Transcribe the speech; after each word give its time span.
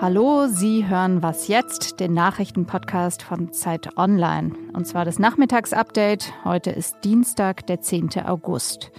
Hallo, 0.00 0.46
Sie 0.46 0.86
hören 0.86 1.20
Was 1.24 1.48
jetzt, 1.48 1.98
den 1.98 2.14
Nachrichtenpodcast 2.14 3.24
von 3.24 3.52
Zeit 3.52 3.96
Online. 3.96 4.52
Und 4.74 4.86
zwar 4.86 5.04
das 5.04 5.18
Nachmittagsupdate. 5.18 6.32
Heute 6.44 6.70
ist 6.70 6.98
Dienstag, 7.02 7.66
der 7.66 7.80
10. 7.80 8.10
August. 8.26 8.92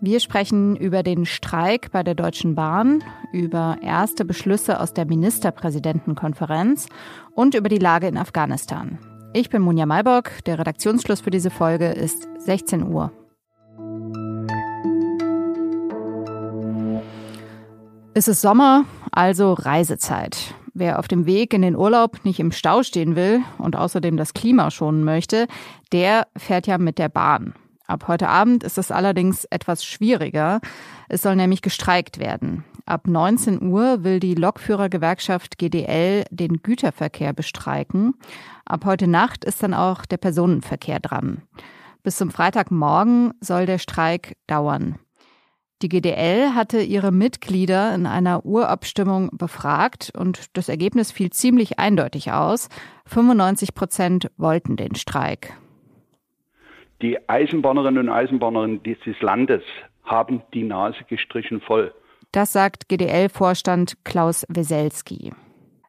Wir 0.00 0.20
sprechen 0.20 0.76
über 0.76 1.02
den 1.02 1.26
Streik 1.26 1.92
bei 1.92 2.02
der 2.02 2.14
Deutschen 2.14 2.54
Bahn, 2.54 3.04
über 3.30 3.76
erste 3.82 4.24
Beschlüsse 4.24 4.80
aus 4.80 4.94
der 4.94 5.04
Ministerpräsidentenkonferenz 5.04 6.86
und 7.34 7.54
über 7.54 7.68
die 7.68 7.76
Lage 7.76 8.08
in 8.08 8.16
Afghanistan. 8.16 8.98
Ich 9.34 9.50
bin 9.50 9.60
Munja 9.60 9.84
Malbock. 9.84 10.30
Der 10.46 10.58
Redaktionsschluss 10.58 11.20
für 11.20 11.30
diese 11.30 11.50
Folge 11.50 11.88
ist 11.88 12.26
16 12.38 12.82
Uhr. 12.84 13.12
Es 18.18 18.26
ist 18.26 18.40
Sommer, 18.40 18.84
also 19.12 19.52
Reisezeit. 19.52 20.52
Wer 20.74 20.98
auf 20.98 21.06
dem 21.06 21.24
Weg 21.24 21.54
in 21.54 21.62
den 21.62 21.76
Urlaub 21.76 22.24
nicht 22.24 22.40
im 22.40 22.50
Stau 22.50 22.82
stehen 22.82 23.14
will 23.14 23.42
und 23.58 23.76
außerdem 23.76 24.16
das 24.16 24.34
Klima 24.34 24.72
schonen 24.72 25.04
möchte, 25.04 25.46
der 25.92 26.26
fährt 26.36 26.66
ja 26.66 26.78
mit 26.78 26.98
der 26.98 27.10
Bahn. 27.10 27.54
Ab 27.86 28.08
heute 28.08 28.28
Abend 28.28 28.64
ist 28.64 28.76
es 28.76 28.90
allerdings 28.90 29.44
etwas 29.44 29.84
schwieriger. 29.84 30.60
Es 31.08 31.22
soll 31.22 31.36
nämlich 31.36 31.62
gestreikt 31.62 32.18
werden. 32.18 32.64
Ab 32.86 33.06
19 33.06 33.62
Uhr 33.62 34.02
will 34.02 34.18
die 34.18 34.34
Lokführergewerkschaft 34.34 35.56
GDL 35.56 36.24
den 36.32 36.60
Güterverkehr 36.60 37.32
bestreiken. 37.32 38.14
Ab 38.64 38.84
heute 38.84 39.06
Nacht 39.06 39.44
ist 39.44 39.62
dann 39.62 39.74
auch 39.74 40.04
der 40.04 40.16
Personenverkehr 40.16 40.98
dran. 40.98 41.42
Bis 42.02 42.16
zum 42.16 42.32
Freitagmorgen 42.32 43.32
soll 43.40 43.66
der 43.66 43.78
Streik 43.78 44.36
dauern. 44.48 44.98
Die 45.80 45.88
GDL 45.88 46.54
hatte 46.56 46.80
ihre 46.80 47.12
Mitglieder 47.12 47.94
in 47.94 48.06
einer 48.06 48.44
Urabstimmung 48.44 49.30
befragt 49.32 50.10
und 50.16 50.56
das 50.56 50.68
Ergebnis 50.68 51.12
fiel 51.12 51.30
ziemlich 51.30 51.78
eindeutig 51.78 52.32
aus. 52.32 52.68
95 53.06 53.74
Prozent 53.74 54.30
wollten 54.36 54.74
den 54.74 54.96
Streik. 54.96 55.54
Die 57.00 57.16
Eisenbahnerinnen 57.28 58.08
und 58.08 58.12
Eisenbahner 58.12 58.66
dieses 58.78 59.20
Landes 59.20 59.62
haben 60.02 60.42
die 60.52 60.64
Nase 60.64 61.04
gestrichen 61.08 61.60
voll. 61.60 61.94
Das 62.32 62.52
sagt 62.52 62.88
GDL-Vorstand 62.88 64.04
Klaus 64.04 64.44
Weselski. 64.48 65.32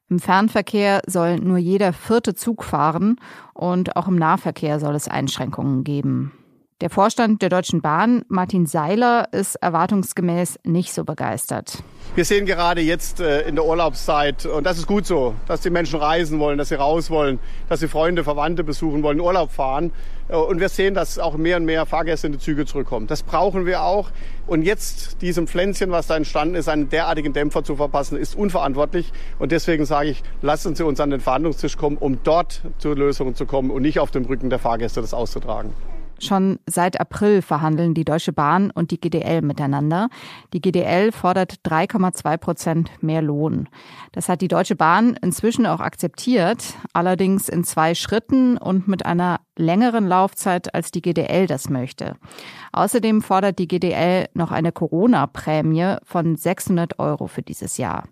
Im 0.08 0.20
Fernverkehr 0.20 1.02
soll 1.08 1.38
nur 1.38 1.58
jeder 1.58 1.94
vierte 1.94 2.36
Zug 2.36 2.64
fahren 2.64 3.20
und 3.56 3.96
auch 3.96 4.08
im 4.08 4.18
Nahverkehr 4.18 4.80
soll 4.80 4.94
es 4.94 5.08
Einschränkungen 5.08 5.84
geben. 5.84 6.32
Der 6.82 6.90
Vorstand 6.90 7.42
der 7.42 7.50
Deutschen 7.50 7.82
Bahn, 7.82 8.24
Martin 8.30 8.66
Seiler, 8.66 9.28
ist 9.34 9.56
erwartungsgemäß 9.56 10.60
nicht 10.64 10.94
so 10.94 11.04
begeistert. 11.04 11.84
Wir 12.16 12.24
sehen 12.24 12.46
gerade 12.46 12.80
jetzt 12.80 13.20
äh, 13.20 13.42
in 13.42 13.56
der 13.56 13.66
Urlaubszeit, 13.66 14.46
und 14.46 14.66
das 14.66 14.78
ist 14.78 14.88
gut 14.88 15.06
so, 15.06 15.36
dass 15.46 15.60
die 15.60 15.72
Menschen 15.72 16.00
reisen 16.00 16.40
wollen, 16.40 16.58
dass 16.58 16.70
sie 16.70 16.76
raus 16.76 17.10
wollen, 17.10 17.40
dass 17.68 17.82
sie 17.82 17.90
Freunde, 17.90 18.24
Verwandte 18.24 18.64
besuchen 18.64 19.04
wollen, 19.04 19.20
Urlaub 19.20 19.52
fahren. 19.52 19.92
Äh, 20.30 20.38
und 20.38 20.62
wir 20.62 20.70
sehen, 20.70 20.94
dass 20.94 21.20
auch 21.20 21.36
mehr 21.36 21.58
und 21.58 21.66
mehr 21.66 21.86
Fahrgäste 21.86 22.28
in 22.28 22.34
die 22.34 22.40
Züge 22.40 22.66
zurückkommen. 22.66 23.08
Das 23.08 23.24
brauchen 23.24 23.66
wir 23.66 23.84
auch. 23.84 24.10
Und 24.48 24.62
jetzt 24.62 25.22
diesem 25.22 25.48
Pflänzchen, 25.48 25.92
was 25.92 26.08
da 26.08 26.16
entstanden 26.16 26.56
ist, 26.56 26.70
einen 26.70 26.88
derartigen 26.88 27.34
Dämpfer 27.34 27.62
zu 27.66 27.76
verpassen, 27.76 28.18
ist 28.18 28.38
unverantwortlich. 28.38 29.12
Und 29.38 29.52
deswegen 29.52 29.86
sage 29.86 30.12
ich, 30.12 30.24
lassen 30.42 30.76
Sie 30.76 30.86
uns 30.86 31.02
an 31.02 31.10
den 31.10 31.20
Verhandlungstisch 31.20 31.76
kommen, 31.76 31.98
um 31.98 32.20
dort 32.24 32.62
zu 32.78 32.94
Lösungen 32.94 33.36
zu 33.36 33.46
kommen 33.46 33.70
und 33.70 33.82
nicht 33.82 34.00
auf 34.00 34.12
dem 34.12 34.24
Rücken 34.24 34.50
der 34.50 34.60
Fahrgäste 34.60 35.02
das 35.02 35.14
auszutragen. 35.14 35.74
Schon 36.20 36.60
seit 36.66 37.00
April 37.00 37.42
verhandeln 37.42 37.94
die 37.94 38.04
Deutsche 38.04 38.34
Bahn 38.34 38.72
und 38.72 38.92
die 38.92 39.00
GDL 39.00 39.42
miteinander. 39.42 40.10
Die 40.54 40.62
GDL 40.62 41.12
fordert 41.12 41.60
3,2 41.66 42.38
Prozent 42.38 42.92
mehr 43.02 43.22
Lohn. 43.22 43.70
Das 44.12 44.28
hat 44.28 44.42
die 44.42 44.48
Deutsche 44.48 44.76
Bahn 44.76 45.18
inzwischen 45.22 45.66
auch 45.66 45.80
akzeptiert, 45.80 46.76
allerdings 46.94 47.48
in 47.48 47.64
zwei 47.64 47.96
Schritten 47.96 48.58
und 48.58 48.88
mit 48.88 49.06
einer 49.06 49.40
längeren 49.58 50.08
Laufzeit, 50.08 50.74
als 50.74 50.92
die 50.92 51.02
GDL 51.02 51.48
das 51.48 51.70
möchte. 51.70 52.16
Außerdem 52.74 53.22
fordert 53.22 53.60
die 53.60 53.68
GDL 53.68 54.28
noch 54.34 54.52
eine 54.52 54.72
Corona-Prämie 54.72 55.96
von 56.04 56.36
600 56.36 57.00
Euro 57.00 57.28
für 57.28 57.42
dieses 57.42 57.78
Jahr. 57.78 58.04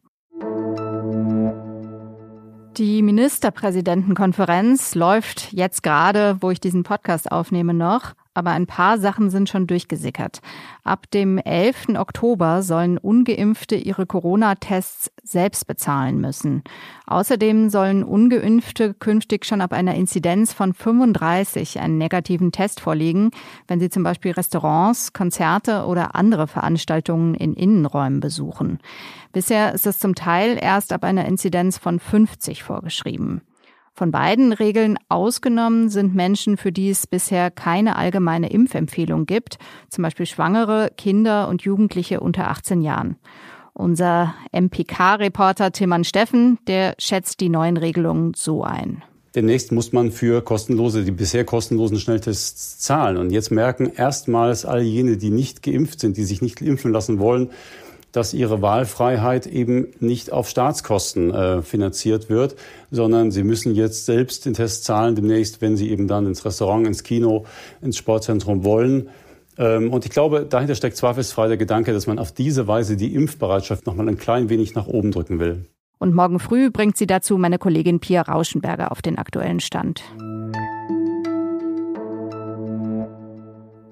Die 2.77 3.01
Ministerpräsidentenkonferenz 3.01 4.93
läuft 4.93 5.51
jetzt 5.51 5.81
gerade, 5.81 6.37
wo 6.41 6.51
ich 6.51 6.59
diesen 6.59 6.83
Podcast 6.83 7.31
aufnehme, 7.31 7.73
noch 7.73 8.13
aber 8.37 8.51
ein 8.51 8.67
paar 8.67 8.99
Sachen 8.99 9.31
sind 9.31 9.49
schon 9.49 9.65
durchgesickert. 9.65 10.41
Ab 10.83 11.09
dem 11.11 11.39
11. 11.39 11.97
Oktober 11.97 12.61
sollen 12.61 12.99
ungeimpfte 12.99 13.75
ihre 13.75 14.05
Corona-Tests 14.05 15.11
selbst 15.23 15.65
bezahlen 15.65 16.21
müssen. 16.21 16.63
Außerdem 17.07 17.69
sollen 17.69 18.03
ungeimpfte 18.03 18.93
künftig 18.93 19.45
schon 19.45 19.61
ab 19.61 19.73
einer 19.73 19.95
Inzidenz 19.95 20.53
von 20.53 20.75
35 20.75 21.79
einen 21.79 21.97
negativen 21.97 22.51
Test 22.51 22.79
vorlegen, 22.79 23.31
wenn 23.67 23.79
sie 23.79 23.89
zum 23.89 24.03
Beispiel 24.03 24.33
Restaurants, 24.33 25.13
Konzerte 25.13 25.85
oder 25.85 26.13
andere 26.13 26.45
Veranstaltungen 26.45 27.33
in 27.33 27.55
Innenräumen 27.55 28.19
besuchen. 28.19 28.79
Bisher 29.33 29.73
ist 29.73 29.87
es 29.87 29.97
zum 29.97 30.13
Teil 30.13 30.59
erst 30.61 30.93
ab 30.93 31.03
einer 31.03 31.25
Inzidenz 31.25 31.79
von 31.79 31.99
50 31.99 32.61
vorgeschrieben. 32.63 33.41
Von 33.97 34.11
beiden 34.11 34.53
Regeln 34.53 34.99
ausgenommen 35.09 35.89
sind 35.89 36.13
Menschen, 36.13 36.57
für 36.57 36.71
die 36.71 36.91
es 36.91 37.07
bisher 37.07 37.49
keine 37.49 37.95
allgemeine 37.95 38.51
Impfempfehlung 38.51 39.25
gibt, 39.25 39.57
zum 39.89 40.03
Beispiel 40.03 40.27
Schwangere, 40.27 40.91
Kinder 40.97 41.47
und 41.47 41.63
Jugendliche 41.63 42.19
unter 42.19 42.47
18 42.51 42.83
Jahren. 42.83 43.15
Unser 43.73 44.35
MPK-Reporter 44.51 45.71
Tilman 45.71 46.03
Steffen, 46.03 46.59
der 46.67 46.93
schätzt 46.99 47.39
die 47.39 47.49
neuen 47.49 47.75
Regelungen 47.75 48.33
so 48.35 48.63
ein. 48.63 49.01
Demnächst 49.33 49.71
muss 49.71 49.91
man 49.93 50.11
für 50.11 50.43
kostenlose, 50.43 51.03
die 51.03 51.11
bisher 51.11 51.43
kostenlosen 51.43 51.97
Schnelltests 51.97 52.77
zahlen. 52.77 53.17
Und 53.17 53.31
jetzt 53.31 53.49
merken 53.49 53.91
erstmals 53.95 54.63
all 54.63 54.83
jene, 54.83 55.17
die 55.17 55.31
nicht 55.31 55.63
geimpft 55.63 56.01
sind, 56.01 56.17
die 56.17 56.23
sich 56.23 56.43
nicht 56.43 56.61
impfen 56.61 56.91
lassen 56.91 57.17
wollen, 57.17 57.49
dass 58.17 58.33
ihre 58.33 58.63
Wahlfreiheit 58.63 59.45
eben 59.45 59.89
nicht 59.99 60.31
auf 60.31 60.49
Staatskosten 60.49 61.31
äh, 61.31 61.61
finanziert 61.61 62.31
wird, 62.31 62.55
sondern 62.89 63.29
sie 63.29 63.43
müssen 63.43 63.75
jetzt 63.75 64.07
selbst 64.07 64.47
den 64.47 64.55
Test 64.55 64.85
zahlen 64.85 65.15
demnächst, 65.15 65.61
wenn 65.61 65.77
sie 65.77 65.91
eben 65.91 66.07
dann 66.07 66.25
ins 66.25 66.43
Restaurant, 66.43 66.87
ins 66.87 67.03
Kino, 67.03 67.45
ins 67.79 67.95
Sportzentrum 67.95 68.63
wollen. 68.63 69.09
Ähm, 69.59 69.93
und 69.93 70.03
ich 70.05 70.11
glaube, 70.11 70.47
dahinter 70.49 70.73
steckt 70.73 70.97
zweifelsfrei 70.97 71.47
der 71.47 71.57
Gedanke, 71.57 71.93
dass 71.93 72.07
man 72.07 72.17
auf 72.17 72.31
diese 72.31 72.67
Weise 72.67 72.97
die 72.97 73.13
Impfbereitschaft 73.13 73.85
noch 73.85 73.93
mal 73.93 74.09
ein 74.09 74.17
klein 74.17 74.49
wenig 74.49 74.73
nach 74.73 74.87
oben 74.87 75.11
drücken 75.11 75.39
will. 75.39 75.65
Und 75.99 76.15
morgen 76.15 76.39
früh 76.39 76.71
bringt 76.71 76.97
sie 76.97 77.05
dazu 77.05 77.37
meine 77.37 77.59
Kollegin 77.59 77.99
Pia 77.99 78.23
Rauschenberger 78.23 78.91
auf 78.91 79.03
den 79.03 79.19
aktuellen 79.19 79.59
Stand. 79.59 80.01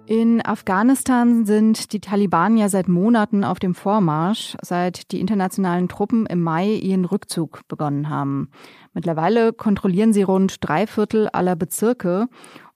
In 0.08 0.46
Afghanistan 0.46 1.46
sind 1.46 1.92
die 1.92 2.00
Taliban 2.00 2.58
ja 2.58 2.70
seit 2.70 2.88
Monaten 2.88 3.44
auf 3.44 3.58
dem 3.58 3.74
Vormarsch, 3.74 4.56
seit 4.62 5.12
die 5.12 5.20
internationalen 5.20 5.88
Truppen 5.88 6.28
im 6.28 6.44
Mai 6.44 6.74
ihren 6.74 7.06
Rückzug 7.06 7.62
begonnen 7.68 8.08
haben. 8.08 8.52
Mittlerweile 8.94 9.52
kontrollieren 9.52 10.14
sie 10.14 10.22
rund 10.22 10.58
drei 10.60 10.86
Viertel 10.86 11.28
aller 11.30 11.56
Bezirke 11.56 12.28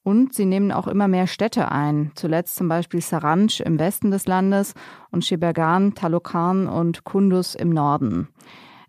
und 0.01 0.33
sie 0.33 0.45
nehmen 0.45 0.71
auch 0.71 0.87
immer 0.87 1.07
mehr 1.07 1.27
Städte 1.27 1.71
ein. 1.71 2.11
Zuletzt 2.15 2.55
zum 2.55 2.67
Beispiel 2.67 2.99
Saranj 2.99 3.61
im 3.63 3.77
Westen 3.77 4.09
des 4.09 4.25
Landes 4.25 4.73
und 5.11 5.23
Shebergan, 5.23 5.93
Talokan 5.93 6.67
und 6.67 7.03
Kunduz 7.03 7.53
im 7.53 7.69
Norden. 7.69 8.27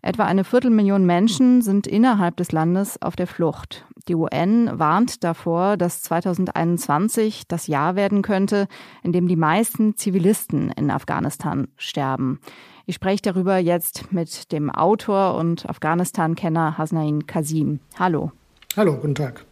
Etwa 0.01 0.25
eine 0.25 0.45
Viertelmillion 0.45 1.05
Menschen 1.05 1.61
sind 1.61 1.85
innerhalb 1.85 2.37
des 2.37 2.51
Landes 2.51 2.99
auf 3.03 3.15
der 3.15 3.27
Flucht. 3.27 3.85
Die 4.07 4.15
UN 4.15 4.69
warnt 4.79 5.23
davor, 5.23 5.77
dass 5.77 6.01
2021 6.01 7.43
das 7.47 7.67
Jahr 7.67 7.95
werden 7.95 8.21
könnte, 8.21 8.67
in 9.03 9.11
dem 9.11 9.27
die 9.27 9.35
meisten 9.35 9.95
Zivilisten 9.95 10.71
in 10.71 10.89
Afghanistan 10.91 11.67
sterben. 11.77 12.39
Ich 12.85 12.95
spreche 12.95 13.21
darüber 13.21 13.57
jetzt 13.57 14.11
mit 14.11 14.51
dem 14.51 14.69
Autor 14.69 15.35
und 15.35 15.69
Afghanistan-Kenner 15.69 16.77
Hasnain 16.77 17.27
Kasim. 17.27 17.79
Hallo. 17.97 18.31
Hallo, 18.75 18.95
guten 18.95 19.15
Tag. 19.15 19.45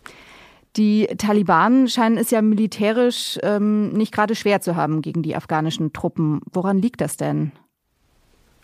Die 0.77 1.07
Taliban 1.18 1.88
scheinen 1.88 2.18
es 2.18 2.31
ja 2.31 2.41
militärisch 2.41 3.39
ähm, 3.44 3.89
nicht 3.89 4.13
gerade 4.13 4.35
schwer 4.35 4.62
zu 4.62 4.75
haben 4.75 5.01
gegen 5.01 5.23
die 5.23 5.35
afghanischen 5.35 5.94
Truppen. 5.94 6.41
Woran 6.51 6.79
liegt 6.79 7.01
das 7.01 7.18
denn? 7.18 7.51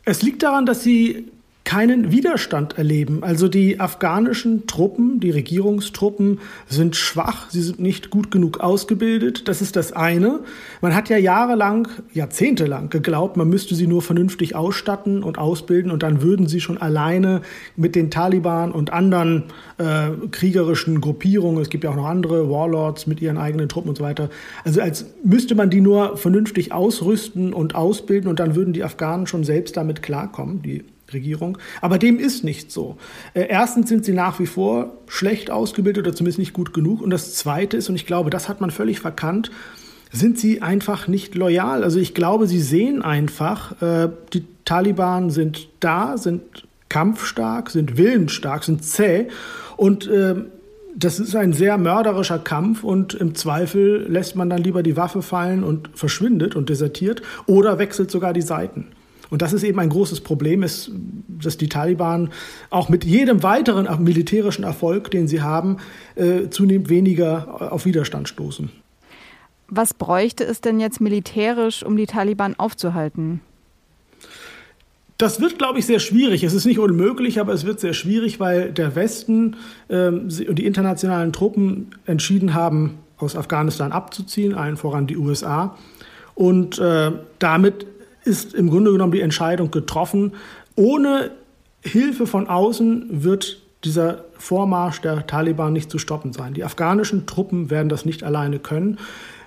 Es 0.03 0.21
liegt 0.21 0.43
daran, 0.43 0.65
dass 0.65 0.83
sie 0.83 1.31
keinen 1.65 2.11
Widerstand 2.11 2.77
erleben. 2.77 3.23
Also 3.23 3.47
die 3.47 3.79
afghanischen 3.79 4.67
Truppen, 4.67 5.19
die 5.19 5.31
Regierungstruppen 5.31 6.39
sind 6.67 6.95
schwach, 6.95 7.49
sie 7.49 7.61
sind 7.61 7.79
nicht 7.79 8.11
gut 8.11 8.29
genug 8.29 8.59
ausgebildet. 8.59 9.47
Das 9.47 9.61
ist 9.61 9.75
das 9.75 9.91
eine. 9.91 10.41
Man 10.81 10.93
hat 10.93 11.09
ja 11.09 11.17
jahrelang, 11.17 11.87
jahrzehntelang 12.13 12.89
geglaubt, 12.89 13.35
man 13.35 13.49
müsste 13.49 13.73
sie 13.73 13.87
nur 13.87 14.03
vernünftig 14.03 14.55
ausstatten 14.55 15.23
und 15.23 15.39
ausbilden 15.39 15.91
und 15.91 16.03
dann 16.03 16.21
würden 16.21 16.47
sie 16.47 16.61
schon 16.61 16.77
alleine 16.77 17.41
mit 17.75 17.95
den 17.95 18.11
Taliban 18.11 18.71
und 18.71 18.93
anderen 18.93 19.45
äh, 19.79 20.09
kriegerischen 20.29 21.01
Gruppierungen, 21.01 21.61
es 21.61 21.69
gibt 21.69 21.83
ja 21.83 21.89
auch 21.89 21.95
noch 21.95 22.05
andere 22.05 22.49
Warlords 22.49 23.07
mit 23.07 23.21
ihren 23.21 23.37
eigenen 23.37 23.69
Truppen 23.69 23.89
und 23.89 23.97
so 23.97 24.03
weiter, 24.03 24.29
also 24.63 24.81
als 24.81 25.07
müsste 25.23 25.55
man 25.55 25.71
die 25.71 25.81
nur 25.81 26.15
vernünftig 26.17 26.71
ausrüsten 26.71 27.53
und 27.53 27.73
ausbilden 27.73 28.29
und 28.29 28.39
dann 28.39 28.55
würden 28.55 28.73
die 28.73 28.83
Afghanen 28.83 29.25
schon 29.25 29.43
selbst 29.43 29.75
damit 29.75 30.03
klarkommen, 30.03 30.61
die 30.61 30.83
Regierung. 31.13 31.57
Aber 31.81 31.97
dem 31.97 32.19
ist 32.19 32.43
nicht 32.43 32.71
so. 32.71 32.97
Äh, 33.33 33.47
erstens 33.49 33.89
sind 33.89 34.05
sie 34.05 34.13
nach 34.13 34.39
wie 34.39 34.47
vor 34.47 34.97
schlecht 35.07 35.51
ausgebildet 35.51 36.07
oder 36.07 36.15
zumindest 36.15 36.39
nicht 36.39 36.53
gut 36.53 36.73
genug. 36.73 37.01
Und 37.01 37.09
das 37.09 37.35
Zweite 37.35 37.77
ist, 37.77 37.89
und 37.89 37.95
ich 37.95 38.05
glaube, 38.05 38.29
das 38.29 38.49
hat 38.49 38.61
man 38.61 38.71
völlig 38.71 38.99
verkannt, 38.99 39.51
sind 40.11 40.39
sie 40.39 40.61
einfach 40.61 41.07
nicht 41.07 41.35
loyal. 41.35 41.83
Also 41.83 41.99
ich 41.99 42.13
glaube, 42.13 42.47
sie 42.47 42.61
sehen 42.61 43.01
einfach, 43.01 43.81
äh, 43.81 44.09
die 44.33 44.45
Taliban 44.63 45.29
sind 45.29 45.69
da, 45.79 46.17
sind 46.17 46.67
kampfstark, 46.89 47.69
sind 47.69 47.97
willensstark, 47.97 48.63
sind 48.63 48.83
zäh 48.83 49.27
und 49.77 50.07
äh, 50.07 50.35
das 50.97 51.19
ist 51.19 51.35
ein 51.35 51.51
sehr 51.51 51.77
mörderischer 51.77 52.39
Kampf 52.39 52.83
und 52.83 53.13
im 53.13 53.35
Zweifel 53.35 54.05
lässt 54.07 54.37
man 54.37 54.49
dann 54.49 54.63
lieber 54.63 54.81
die 54.81 54.95
Waffe 54.95 55.21
fallen 55.21 55.63
und 55.63 55.89
verschwindet 55.93 56.55
und 56.55 56.69
desertiert 56.69 57.21
oder 57.47 57.79
wechselt 57.79 58.09
sogar 58.09 58.31
die 58.31 58.41
Seiten. 58.41 58.87
Und 59.29 59.41
das 59.41 59.53
ist 59.53 59.63
eben 59.63 59.79
ein 59.79 59.89
großes 59.89 60.21
Problem, 60.21 60.63
ist, 60.63 60.91
dass 61.27 61.57
die 61.57 61.69
Taliban 61.69 62.29
auch 62.69 62.89
mit 62.89 63.03
jedem 63.03 63.43
weiteren 63.43 63.87
militärischen 64.03 64.63
Erfolg, 64.63 65.11
den 65.11 65.27
sie 65.27 65.41
haben, 65.41 65.77
äh, 66.15 66.49
zunehmend 66.49 66.89
weniger 66.89 67.71
auf 67.71 67.85
Widerstand 67.85 68.29
stoßen. 68.29 68.69
Was 69.67 69.93
bräuchte 69.93 70.43
es 70.43 70.61
denn 70.61 70.79
jetzt 70.79 71.01
militärisch, 71.01 71.83
um 71.83 71.97
die 71.97 72.05
Taliban 72.05 72.55
aufzuhalten? 72.57 73.41
Das 75.17 75.39
wird, 75.39 75.57
glaube 75.57 75.79
ich, 75.79 75.85
sehr 75.85 75.99
schwierig. 75.99 76.43
Es 76.43 76.53
ist 76.53 76.65
nicht 76.65 76.77
unmöglich, 76.77 77.39
aber 77.39 77.53
es 77.53 77.65
wird 77.65 77.79
sehr 77.79 77.93
schwierig, 77.93 78.39
weil 78.39 78.73
der 78.73 78.95
Westen 78.95 79.55
ähm, 79.89 80.27
und 80.47 80.55
die 80.55 80.65
internationalen 80.65 81.31
Truppen 81.31 81.91
entschieden 82.05 82.53
haben, 82.53 82.99
aus 83.17 83.37
Afghanistan 83.37 83.93
abzuziehen, 83.93 84.53
allen 84.53 84.75
voran 84.75 85.07
die 85.07 85.15
USA. 85.15 85.77
Und 86.35 86.79
äh, 86.79 87.13
damit 87.39 87.87
ist 88.25 88.53
im 88.53 88.69
Grunde 88.69 88.91
genommen 88.91 89.11
die 89.11 89.21
Entscheidung 89.21 89.71
getroffen. 89.71 90.33
Ohne 90.75 91.31
Hilfe 91.81 92.27
von 92.27 92.47
außen 92.47 93.23
wird 93.23 93.61
dieser 93.83 94.25
Vormarsch 94.37 94.99
der 95.01 95.27
Taliban 95.27 95.73
nicht 95.73 95.91
zu 95.91 95.99
stoppen 95.99 96.33
sein. 96.33 96.53
Die 96.53 96.63
afghanischen 96.63 97.27
Truppen 97.27 97.69
werden 97.69 97.89
das 97.89 98.05
nicht 98.05 98.23
alleine 98.23 98.59
können. 98.59 98.97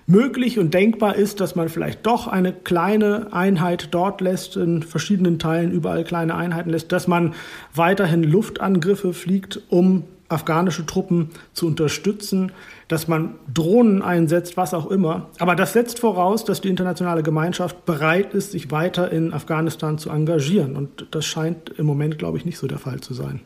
Möglich 0.06 0.58
und 0.58 0.72
denkbar 0.72 1.16
ist, 1.16 1.40
dass 1.40 1.54
man 1.54 1.68
vielleicht 1.68 2.06
doch 2.06 2.28
eine 2.28 2.54
kleine 2.54 3.32
Einheit 3.32 3.88
dort 3.90 4.22
lässt, 4.22 4.56
in 4.56 4.82
verschiedenen 4.82 5.38
Teilen 5.38 5.70
überall 5.70 6.02
kleine 6.04 6.34
Einheiten 6.34 6.70
lässt, 6.70 6.92
dass 6.92 7.08
man 7.08 7.34
weiterhin 7.74 8.22
Luftangriffe 8.22 9.12
fliegt, 9.12 9.60
um 9.68 10.04
afghanische 10.28 10.84
Truppen 10.84 11.30
zu 11.52 11.66
unterstützen, 11.66 12.52
dass 12.88 13.08
man 13.08 13.34
Drohnen 13.52 14.02
einsetzt, 14.02 14.56
was 14.56 14.74
auch 14.74 14.90
immer. 14.90 15.28
Aber 15.38 15.56
das 15.56 15.72
setzt 15.72 16.00
voraus, 16.00 16.44
dass 16.44 16.60
die 16.60 16.68
internationale 16.68 17.22
Gemeinschaft 17.22 17.84
bereit 17.84 18.34
ist, 18.34 18.52
sich 18.52 18.70
weiter 18.70 19.10
in 19.10 19.32
Afghanistan 19.32 19.98
zu 19.98 20.10
engagieren. 20.10 20.76
Und 20.76 21.06
das 21.10 21.24
scheint 21.24 21.70
im 21.70 21.86
Moment, 21.86 22.18
glaube 22.18 22.38
ich, 22.38 22.44
nicht 22.44 22.58
so 22.58 22.66
der 22.66 22.78
Fall 22.78 23.00
zu 23.00 23.14
sein. 23.14 23.40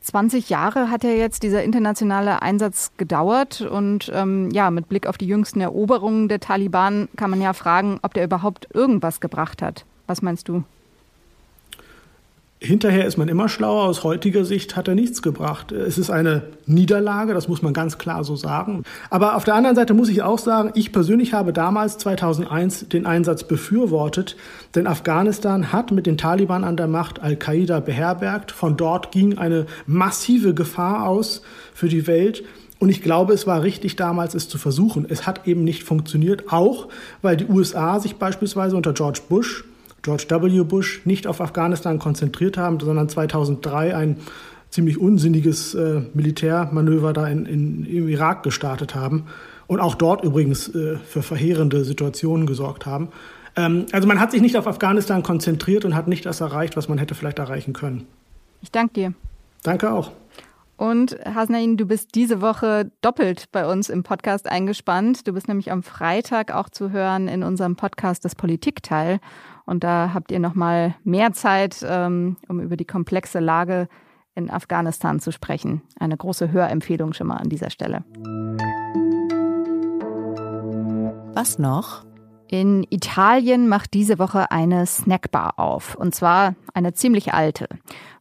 20 0.00 0.48
Jahre 0.48 0.90
hat 0.90 1.04
ja 1.04 1.10
jetzt 1.10 1.42
dieser 1.42 1.62
internationale 1.62 2.40
Einsatz 2.40 2.92
gedauert 2.96 3.60
und 3.60 4.10
ähm, 4.14 4.48
ja, 4.52 4.70
mit 4.70 4.88
Blick 4.88 5.06
auf 5.06 5.18
die 5.18 5.26
jüngsten 5.26 5.60
Eroberungen 5.60 6.28
der 6.28 6.40
Taliban 6.40 7.08
kann 7.16 7.30
man 7.30 7.42
ja 7.42 7.52
fragen, 7.52 7.98
ob 8.02 8.14
der 8.14 8.24
überhaupt 8.24 8.68
irgendwas 8.72 9.20
gebracht 9.20 9.60
hat. 9.60 9.84
Was 10.06 10.22
meinst 10.22 10.48
du? 10.48 10.64
Hinterher 12.60 13.06
ist 13.06 13.16
man 13.16 13.28
immer 13.28 13.48
schlauer. 13.48 13.84
Aus 13.84 14.02
heutiger 14.02 14.44
Sicht 14.44 14.74
hat 14.74 14.88
er 14.88 14.96
nichts 14.96 15.22
gebracht. 15.22 15.70
Es 15.70 15.96
ist 15.96 16.10
eine 16.10 16.42
Niederlage, 16.66 17.32
das 17.32 17.46
muss 17.46 17.62
man 17.62 17.72
ganz 17.72 17.98
klar 17.98 18.24
so 18.24 18.34
sagen. 18.34 18.82
Aber 19.10 19.36
auf 19.36 19.44
der 19.44 19.54
anderen 19.54 19.76
Seite 19.76 19.94
muss 19.94 20.08
ich 20.08 20.22
auch 20.22 20.40
sagen, 20.40 20.72
ich 20.74 20.90
persönlich 20.90 21.34
habe 21.34 21.52
damals 21.52 21.98
2001 21.98 22.88
den 22.88 23.06
Einsatz 23.06 23.44
befürwortet, 23.44 24.36
denn 24.74 24.88
Afghanistan 24.88 25.72
hat 25.72 25.92
mit 25.92 26.06
den 26.06 26.18
Taliban 26.18 26.64
an 26.64 26.76
der 26.76 26.88
Macht 26.88 27.22
Al-Qaida 27.22 27.78
beherbergt. 27.78 28.50
Von 28.50 28.76
dort 28.76 29.12
ging 29.12 29.38
eine 29.38 29.66
massive 29.86 30.52
Gefahr 30.52 31.06
aus 31.06 31.42
für 31.74 31.88
die 31.88 32.08
Welt. 32.08 32.42
Und 32.80 32.88
ich 32.88 33.02
glaube, 33.02 33.34
es 33.34 33.46
war 33.46 33.62
richtig 33.62 33.94
damals, 33.94 34.34
es 34.34 34.48
zu 34.48 34.58
versuchen. 34.58 35.06
Es 35.08 35.28
hat 35.28 35.46
eben 35.46 35.62
nicht 35.62 35.84
funktioniert, 35.84 36.52
auch 36.52 36.88
weil 37.22 37.36
die 37.36 37.46
USA 37.46 38.00
sich 38.00 38.16
beispielsweise 38.16 38.76
unter 38.76 38.94
George 38.94 39.20
Bush 39.28 39.64
George 40.08 40.24
W. 40.30 40.64
Bush 40.64 41.02
nicht 41.04 41.26
auf 41.26 41.42
Afghanistan 41.42 41.98
konzentriert 41.98 42.56
haben, 42.56 42.80
sondern 42.80 43.10
2003 43.10 43.94
ein 43.94 44.16
ziemlich 44.70 44.98
unsinniges 44.98 45.74
äh, 45.74 46.00
Militärmanöver 46.14 47.12
da 47.12 47.28
in, 47.28 47.44
in, 47.44 47.84
im 47.84 48.08
Irak 48.08 48.42
gestartet 48.42 48.94
haben 48.94 49.26
und 49.66 49.80
auch 49.80 49.94
dort 49.94 50.24
übrigens 50.24 50.74
äh, 50.74 50.96
für 50.96 51.22
verheerende 51.22 51.84
Situationen 51.84 52.46
gesorgt 52.46 52.86
haben. 52.86 53.08
Ähm, 53.54 53.84
also 53.92 54.08
man 54.08 54.18
hat 54.18 54.30
sich 54.30 54.40
nicht 54.40 54.56
auf 54.56 54.66
Afghanistan 54.66 55.22
konzentriert 55.22 55.84
und 55.84 55.94
hat 55.94 56.08
nicht 56.08 56.24
das 56.24 56.40
erreicht, 56.40 56.74
was 56.78 56.88
man 56.88 56.96
hätte 56.96 57.14
vielleicht 57.14 57.38
erreichen 57.38 57.74
können. 57.74 58.06
Ich 58.62 58.70
danke 58.70 58.94
dir. 58.94 59.12
Danke 59.62 59.92
auch. 59.92 60.12
Und 60.78 61.18
Hasnain, 61.24 61.76
du 61.76 61.84
bist 61.86 62.14
diese 62.14 62.40
Woche 62.40 62.90
doppelt 63.02 63.46
bei 63.52 63.66
uns 63.70 63.90
im 63.90 64.04
Podcast 64.04 64.46
eingespannt. 64.46 65.26
Du 65.26 65.32
bist 65.32 65.48
nämlich 65.48 65.70
am 65.70 65.82
Freitag 65.82 66.54
auch 66.54 66.70
zu 66.70 66.92
hören 66.92 67.28
in 67.28 67.42
unserem 67.42 67.76
Podcast 67.76 68.24
Das 68.24 68.34
Politikteil. 68.36 69.18
Und 69.68 69.84
da 69.84 70.12
habt 70.14 70.32
ihr 70.32 70.38
nochmal 70.38 70.94
mehr 71.04 71.34
Zeit, 71.34 71.84
ähm, 71.86 72.38
um 72.48 72.58
über 72.58 72.78
die 72.78 72.86
komplexe 72.86 73.38
Lage 73.38 73.86
in 74.34 74.48
Afghanistan 74.48 75.20
zu 75.20 75.30
sprechen. 75.30 75.82
Eine 76.00 76.16
große 76.16 76.50
Hörempfehlung 76.50 77.12
schon 77.12 77.26
mal 77.26 77.36
an 77.36 77.50
dieser 77.50 77.68
Stelle. 77.68 78.02
Was 81.34 81.58
noch? 81.58 82.06
In 82.48 82.86
Italien 82.88 83.68
macht 83.68 83.92
diese 83.92 84.18
Woche 84.18 84.50
eine 84.50 84.86
Snackbar 84.86 85.58
auf, 85.58 85.96
und 85.96 86.14
zwar 86.14 86.54
eine 86.72 86.94
ziemlich 86.94 87.34
alte. 87.34 87.68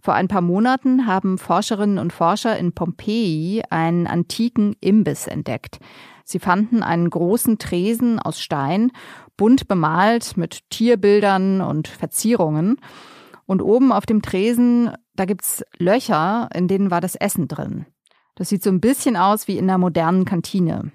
Vor 0.01 0.15
ein 0.15 0.27
paar 0.27 0.41
Monaten 0.41 1.07
haben 1.07 1.37
Forscherinnen 1.37 1.97
und 1.97 2.11
Forscher 2.11 2.57
in 2.57 2.73
Pompeji 2.73 3.63
einen 3.69 4.05
antiken 4.05 4.75
Imbiss 4.81 5.27
entdeckt. 5.27 5.79
Sie 6.29 6.39
fanden 6.39 6.83
einen 6.83 7.09
großen 7.09 7.57
Tresen 7.57 8.19
aus 8.19 8.41
Stein 8.41 8.91
bunt 9.37 9.67
bemalt 9.67 10.35
mit 10.35 10.69
Tierbildern 10.69 11.61
und 11.61 11.87
Verzierungen. 11.87 12.81
Und 13.45 13.61
oben 13.61 13.93
auf 13.93 14.05
dem 14.05 14.21
Tresen, 14.21 14.91
da 15.15 15.23
gibt's 15.23 15.63
Löcher, 15.77 16.49
in 16.53 16.67
denen 16.67 16.91
war 16.91 16.99
das 16.99 17.15
Essen 17.15 17.47
drin. 17.47 17.85
Das 18.35 18.49
sieht 18.49 18.61
so 18.61 18.69
ein 18.69 18.81
bisschen 18.81 19.15
aus 19.15 19.47
wie 19.47 19.57
in 19.57 19.69
einer 19.69 19.77
modernen 19.77 20.25
Kantine. 20.25 20.91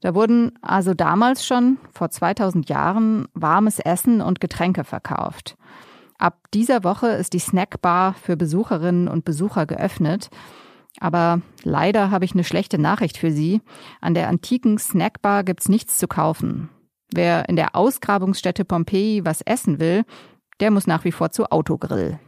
Da 0.00 0.14
wurden 0.14 0.52
also 0.60 0.92
damals 0.92 1.46
schon, 1.46 1.78
vor 1.92 2.10
2000 2.10 2.68
Jahren, 2.68 3.26
warmes 3.32 3.78
Essen 3.78 4.20
und 4.20 4.40
Getränke 4.40 4.84
verkauft. 4.84 5.56
Ab 6.18 6.38
dieser 6.52 6.84
Woche 6.84 7.08
ist 7.08 7.32
die 7.32 7.38
Snackbar 7.38 8.12
für 8.12 8.36
Besucherinnen 8.36 9.08
und 9.08 9.24
Besucher 9.24 9.66
geöffnet. 9.66 10.30
Aber 11.00 11.40
leider 11.62 12.10
habe 12.10 12.24
ich 12.24 12.32
eine 12.32 12.44
schlechte 12.44 12.78
Nachricht 12.78 13.18
für 13.18 13.30
Sie. 13.30 13.60
An 14.00 14.14
der 14.14 14.28
antiken 14.28 14.78
Snackbar 14.78 15.44
gibt's 15.44 15.68
nichts 15.68 15.98
zu 15.98 16.08
kaufen. 16.08 16.68
Wer 17.12 17.48
in 17.48 17.56
der 17.56 17.74
Ausgrabungsstätte 17.74 18.64
Pompeji 18.64 19.24
was 19.24 19.40
essen 19.42 19.80
will, 19.80 20.04
der 20.60 20.70
muss 20.70 20.86
nach 20.86 21.04
wie 21.04 21.12
vor 21.12 21.30
zu 21.30 21.50
Autogrill. 21.50 22.18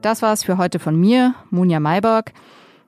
Das 0.00 0.22
war's 0.22 0.44
für 0.44 0.58
heute 0.58 0.78
von 0.78 0.98
mir, 0.98 1.34
Munja 1.50 1.80
Mayborg. 1.80 2.32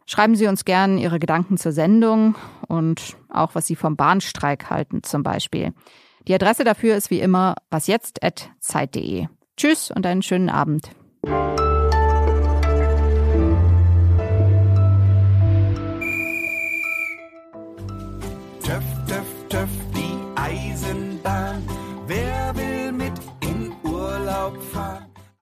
Schreiben 0.06 0.34
Sie 0.36 0.46
uns 0.46 0.64
gern 0.64 0.98
Ihre 0.98 1.18
Gedanken 1.18 1.56
zur 1.56 1.72
Sendung 1.72 2.36
und 2.66 3.16
auch, 3.28 3.54
was 3.54 3.66
Sie 3.66 3.76
vom 3.76 3.96
Bahnstreik 3.96 4.70
halten 4.70 5.02
zum 5.02 5.22
Beispiel. 5.22 5.72
Die 6.26 6.34
Adresse 6.34 6.64
dafür 6.64 6.96
ist 6.96 7.10
wie 7.10 7.20
immer 7.20 7.56
wasjetzt.zeit.de. 7.70 9.26
Tschüss 9.56 9.90
und 9.90 10.06
einen 10.06 10.22
schönen 10.22 10.50
Abend. 10.50 10.90